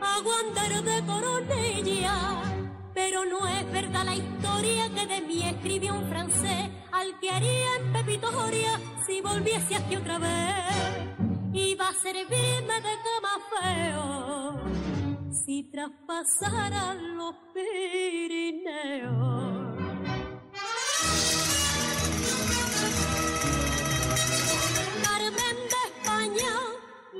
[0.00, 2.42] aguantar de coronilla.
[2.92, 7.76] Pero no es verdad la historia que de mí escribió un francés, al que haría
[7.76, 10.64] en Pepitoria si volviese aquí otra vez.
[11.52, 14.58] Iba a servirme de cama feo,
[15.30, 19.36] si traspasaran los Pirineos.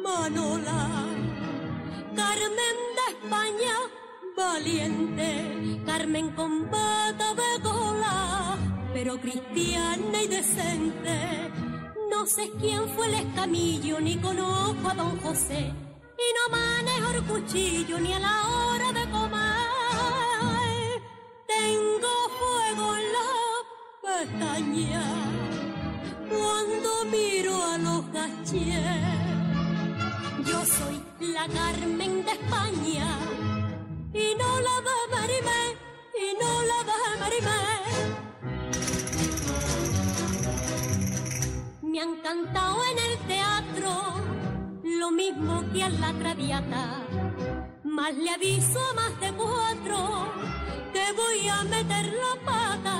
[0.06, 0.82] Manola.
[2.14, 3.74] Carmen de España,
[4.36, 5.82] valiente.
[5.84, 8.56] Carmen con bata de gola,
[8.94, 11.16] pero cristiana y decente.
[12.08, 15.72] No sé quién fue el escamillo, ni conozco a don José.
[16.24, 19.66] Y no manejo el cuchillo ni a la hora de comer.
[21.54, 23.30] Tengo fuego en la
[24.06, 25.04] pestaña
[26.30, 29.25] cuando miro a los gachés.
[30.46, 31.02] Yo soy
[31.34, 33.18] la Carmen de España
[34.12, 35.62] y no la de Marimé,
[36.14, 37.62] y no la de Marimé.
[41.82, 43.90] Me han cantado en el teatro
[44.84, 47.02] lo mismo que a la traviata.
[47.82, 49.98] Más le aviso a más de cuatro
[50.92, 52.96] que voy a meter la pata.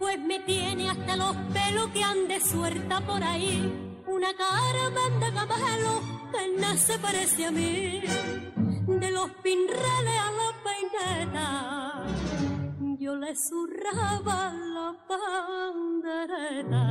[0.00, 3.89] Pues me tiene hasta los pelos que ande suelta por ahí.
[4.10, 5.94] Una cara de cabello
[6.32, 8.02] que no se parece a mí.
[8.86, 12.04] De los pinrales a la peineta,
[12.98, 16.84] yo le zurraba la pandereta.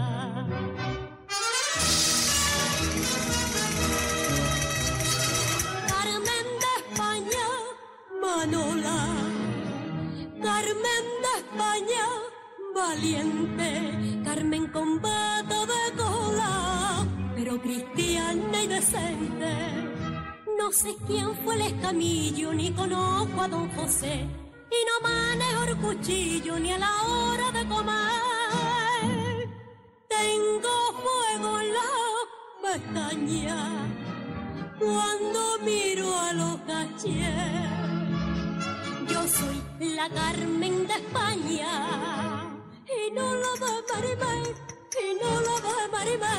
[5.90, 7.48] Carmen de España,
[8.22, 9.00] Manola.
[10.42, 12.06] Carmen de España,
[12.74, 13.70] valiente.
[14.24, 16.29] Carmen con de cola,
[17.58, 19.54] cristiana y decente.
[20.58, 24.28] No sé quién fue el escamillo, ni conozco a don José.
[24.70, 29.50] Y no manejo el cuchillo ni a la hora de comer.
[30.08, 30.70] Tengo
[31.04, 31.90] fuego en la
[32.62, 33.58] pestaña
[34.78, 37.70] cuando miro a los cachés.
[39.10, 39.62] Yo soy
[39.96, 42.39] la Carmen de España
[43.08, 44.56] y no la de Marimé,
[45.04, 46.38] y no la de Marimé.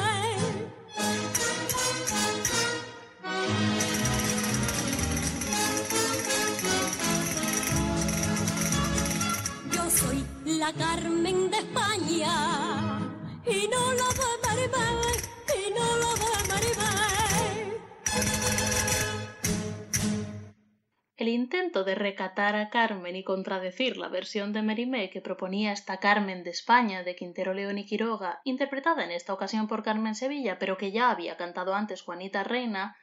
[9.72, 12.34] Yo soy la Carmen de España
[13.46, 14.30] y no la de
[21.20, 25.98] El intento de recatar a Carmen y contradecir la versión de Mérimée que proponía esta
[25.98, 30.58] Carmen de España de Quintero León y Quiroga, interpretada en esta ocasión por Carmen Sevilla,
[30.58, 32.96] pero que ya había cantado antes Juanita Reina,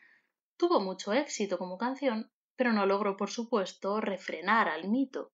[0.57, 5.31] tuvo mucho éxito como canción, pero no logró, por supuesto, refrenar al mito.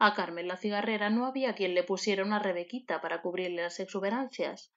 [0.00, 4.74] A Carmen la cigarrera no había quien le pusiera una rebequita para cubrirle las exuberancias.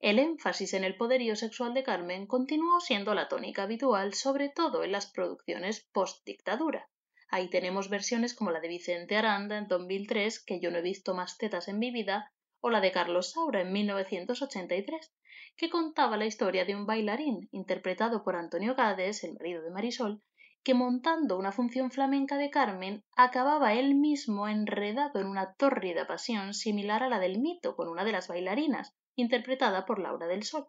[0.00, 4.84] El énfasis en el poderío sexual de Carmen continuó siendo la tónica habitual, sobre todo
[4.84, 6.88] en las producciones post-dictadura.
[7.30, 11.14] Ahí tenemos versiones como la de Vicente Aranda en 2003, que yo no he visto
[11.14, 15.12] más tetas en mi vida, o la de Carlos Saura en 1983,
[15.56, 20.22] que contaba la historia de un bailarín, interpretado por Antonio Gades, el marido de Marisol,
[20.62, 26.54] que montando una función flamenca de Carmen acababa él mismo enredado en una tórrida pasión
[26.54, 30.68] similar a la del mito con una de las bailarinas, interpretada por Laura del Sol.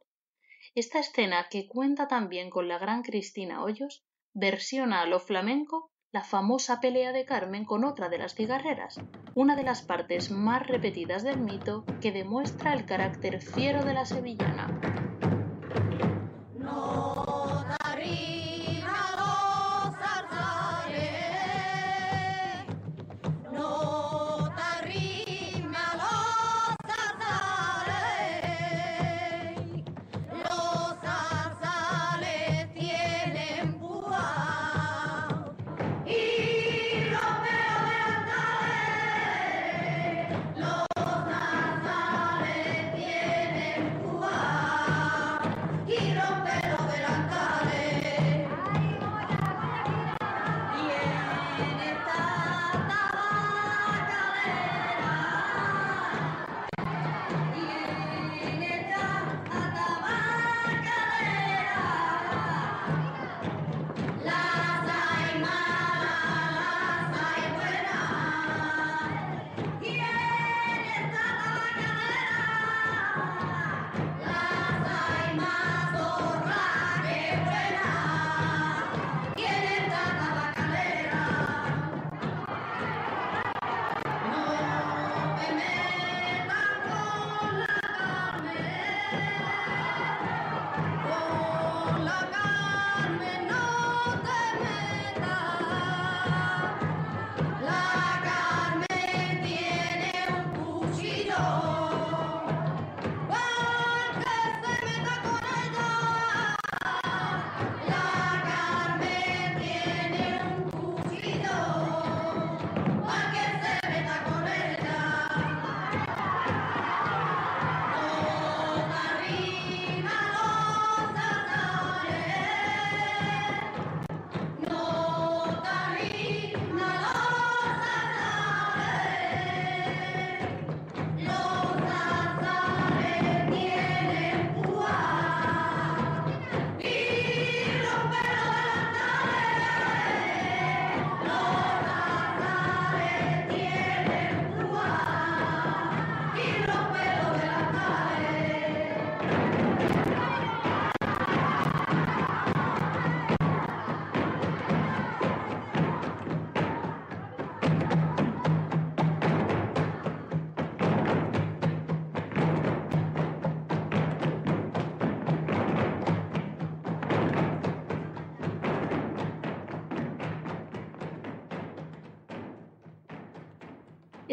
[0.73, 6.23] Esta escena, que cuenta también con la gran Cristina Hoyos, versiona a lo flamenco la
[6.23, 8.99] famosa pelea de Carmen con otra de las cigarreras,
[9.35, 14.05] una de las partes más repetidas del mito que demuestra el carácter fiero de la
[14.05, 15.28] sevillana.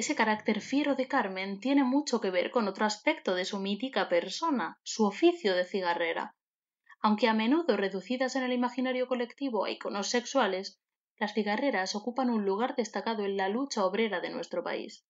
[0.07, 4.09] Ese carácter fiero de Carmen tiene mucho que ver con otro aspecto de su mítica
[4.09, 6.37] persona, su oficio de cigarrera.
[7.01, 10.79] Aunque a menudo reducidas en el imaginario colectivo a iconos sexuales,
[11.19, 15.05] las cigarreras ocupan un lugar destacado en la lucha obrera de nuestro país.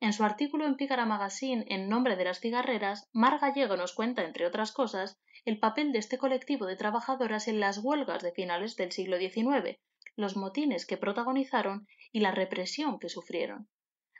[0.00, 4.24] En su artículo en Pícara Magazine en nombre de las cigarreras, Mar Gallego nos cuenta,
[4.24, 8.74] entre otras cosas, el papel de este colectivo de trabajadoras en las huelgas de finales
[8.74, 9.78] del siglo XIX,
[10.16, 13.68] los motines que protagonizaron y la represión que sufrieron.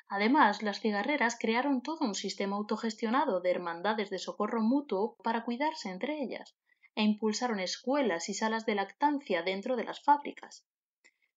[0.09, 5.89] Además, las cigarreras crearon todo un sistema autogestionado de hermandades de socorro mutuo para cuidarse
[5.89, 6.55] entre ellas,
[6.95, 10.65] e impulsaron escuelas y salas de lactancia dentro de las fábricas.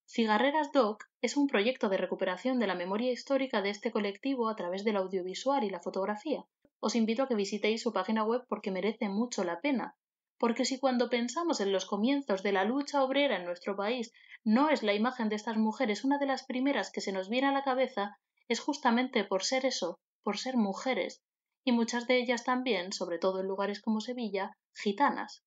[0.05, 4.55] Cigarreras Doc es un proyecto de recuperación de la memoria histórica de este colectivo a
[4.55, 6.45] través del audiovisual y la fotografía.
[6.80, 9.95] Os invito a que visitéis su página web porque merece mucho la pena.
[10.38, 14.13] Porque si cuando pensamos en los comienzos de la lucha obrera en nuestro país
[14.43, 17.47] no es la imagen de estas mujeres una de las primeras que se nos viene
[17.47, 21.21] a la cabeza, es justamente por ser eso, por ser mujeres,
[21.63, 25.43] y muchas de ellas también, sobre todo en lugares como Sevilla, gitanas.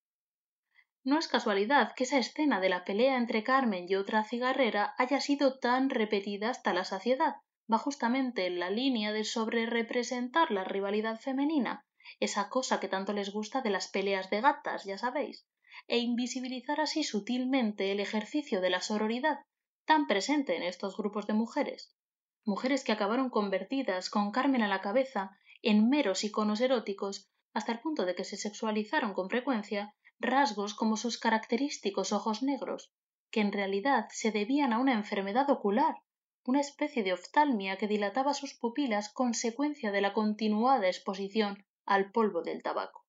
[1.03, 5.19] No es casualidad que esa escena de la pelea entre Carmen y otra cigarrera haya
[5.19, 7.37] sido tan repetida hasta la saciedad,
[7.71, 11.85] va justamente en la línea de sobrerepresentar la rivalidad femenina,
[12.19, 15.47] esa cosa que tanto les gusta de las peleas de gatas, ya sabéis,
[15.87, 19.39] e invisibilizar así sutilmente el ejercicio de la sororidad,
[19.85, 21.95] tan presente en estos grupos de mujeres.
[22.43, 27.79] Mujeres que acabaron convertidas, con Carmen a la cabeza, en meros iconos eróticos, hasta el
[27.79, 32.93] punto de que se sexualizaron con frecuencia rasgos como sus característicos ojos negros,
[33.31, 35.95] que en realidad se debían a una enfermedad ocular,
[36.43, 42.41] una especie de oftalmia que dilataba sus pupilas consecuencia de la continuada exposición al polvo
[42.41, 43.05] del tabaco.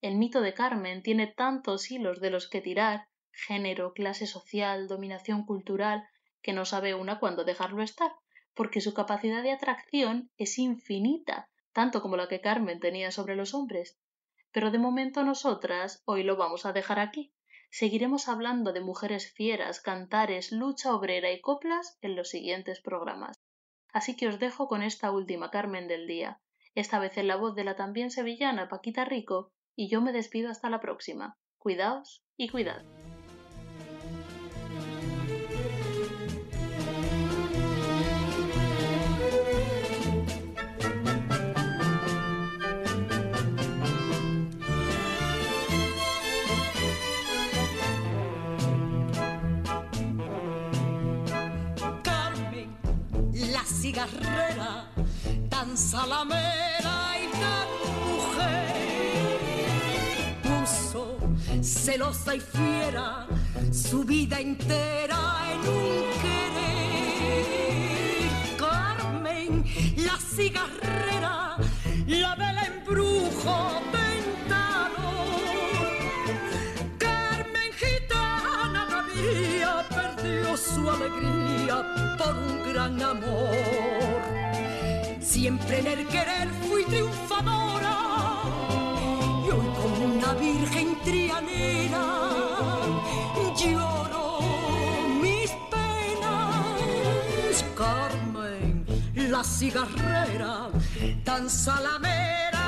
[0.00, 5.44] El mito de Carmen tiene tantos hilos de los que tirar, género, clase social, dominación
[5.44, 6.04] cultural,
[6.42, 8.12] que no sabe una cuándo dejarlo estar,
[8.54, 13.54] porque su capacidad de atracción es infinita, tanto como la que Carmen tenía sobre los
[13.54, 13.98] hombres,
[14.52, 17.32] pero de momento nosotras hoy lo vamos a dejar aquí.
[17.70, 23.40] Seguiremos hablando de mujeres fieras, cantares, lucha obrera y coplas en los siguientes programas.
[23.92, 26.40] Así que os dejo con esta última Carmen del día,
[26.74, 30.50] esta vez en la voz de la también sevillana Paquita Rico, y yo me despido
[30.50, 31.38] hasta la próxima.
[31.58, 32.84] Cuidaos y cuidad.
[53.92, 54.86] Cigarrera,
[55.50, 57.68] tan salamera y tan
[58.08, 58.72] mujer,
[60.42, 61.18] puso
[61.62, 63.26] celosa y fiera
[63.70, 67.36] su vida entera en un querer.
[68.58, 69.64] Carmen,
[69.96, 71.58] la cigarrera,
[72.06, 75.42] la vela embrujo tentador.
[76.98, 81.41] Carmen gitana todavía perdió su alegría
[82.18, 84.20] por un gran amor.
[85.20, 87.96] Siempre en el querer fui triunfadora
[89.44, 92.22] y hoy como una virgen trianera
[93.56, 94.40] lloro
[95.20, 97.64] mis penas.
[97.76, 100.70] Carmen, la cigarrera,
[101.24, 102.61] tan salamera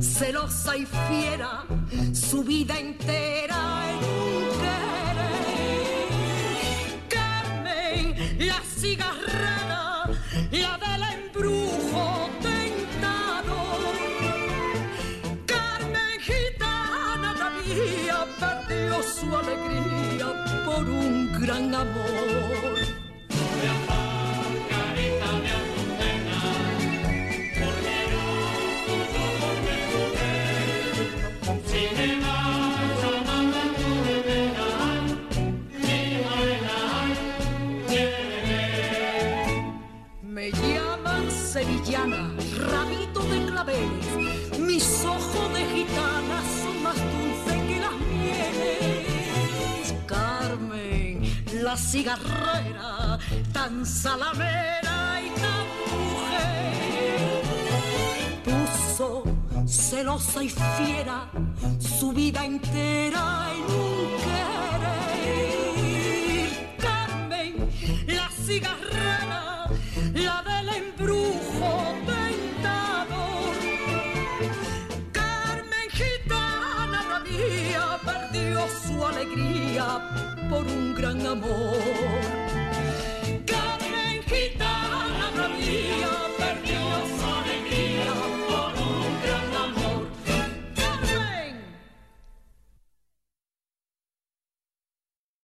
[0.00, 1.64] celosa y fiera
[2.12, 5.64] su vida entera en un querer.
[7.08, 8.14] Carmen,
[8.46, 10.04] la cigarrera,
[10.52, 13.82] la del embrujo tentador.
[15.46, 20.28] Carmen gitana todavía perdió su alegría
[20.64, 22.73] por un gran amor.
[51.74, 53.18] La cigarrera,
[53.52, 57.42] tan salamera y tan mujer,
[58.44, 59.24] puso
[59.66, 61.28] celosa y fiera
[61.80, 65.66] su vida entera en un querer.
[66.78, 67.52] Carmen,
[68.06, 69.42] la cigarrera,
[80.48, 82.43] por un gran amor.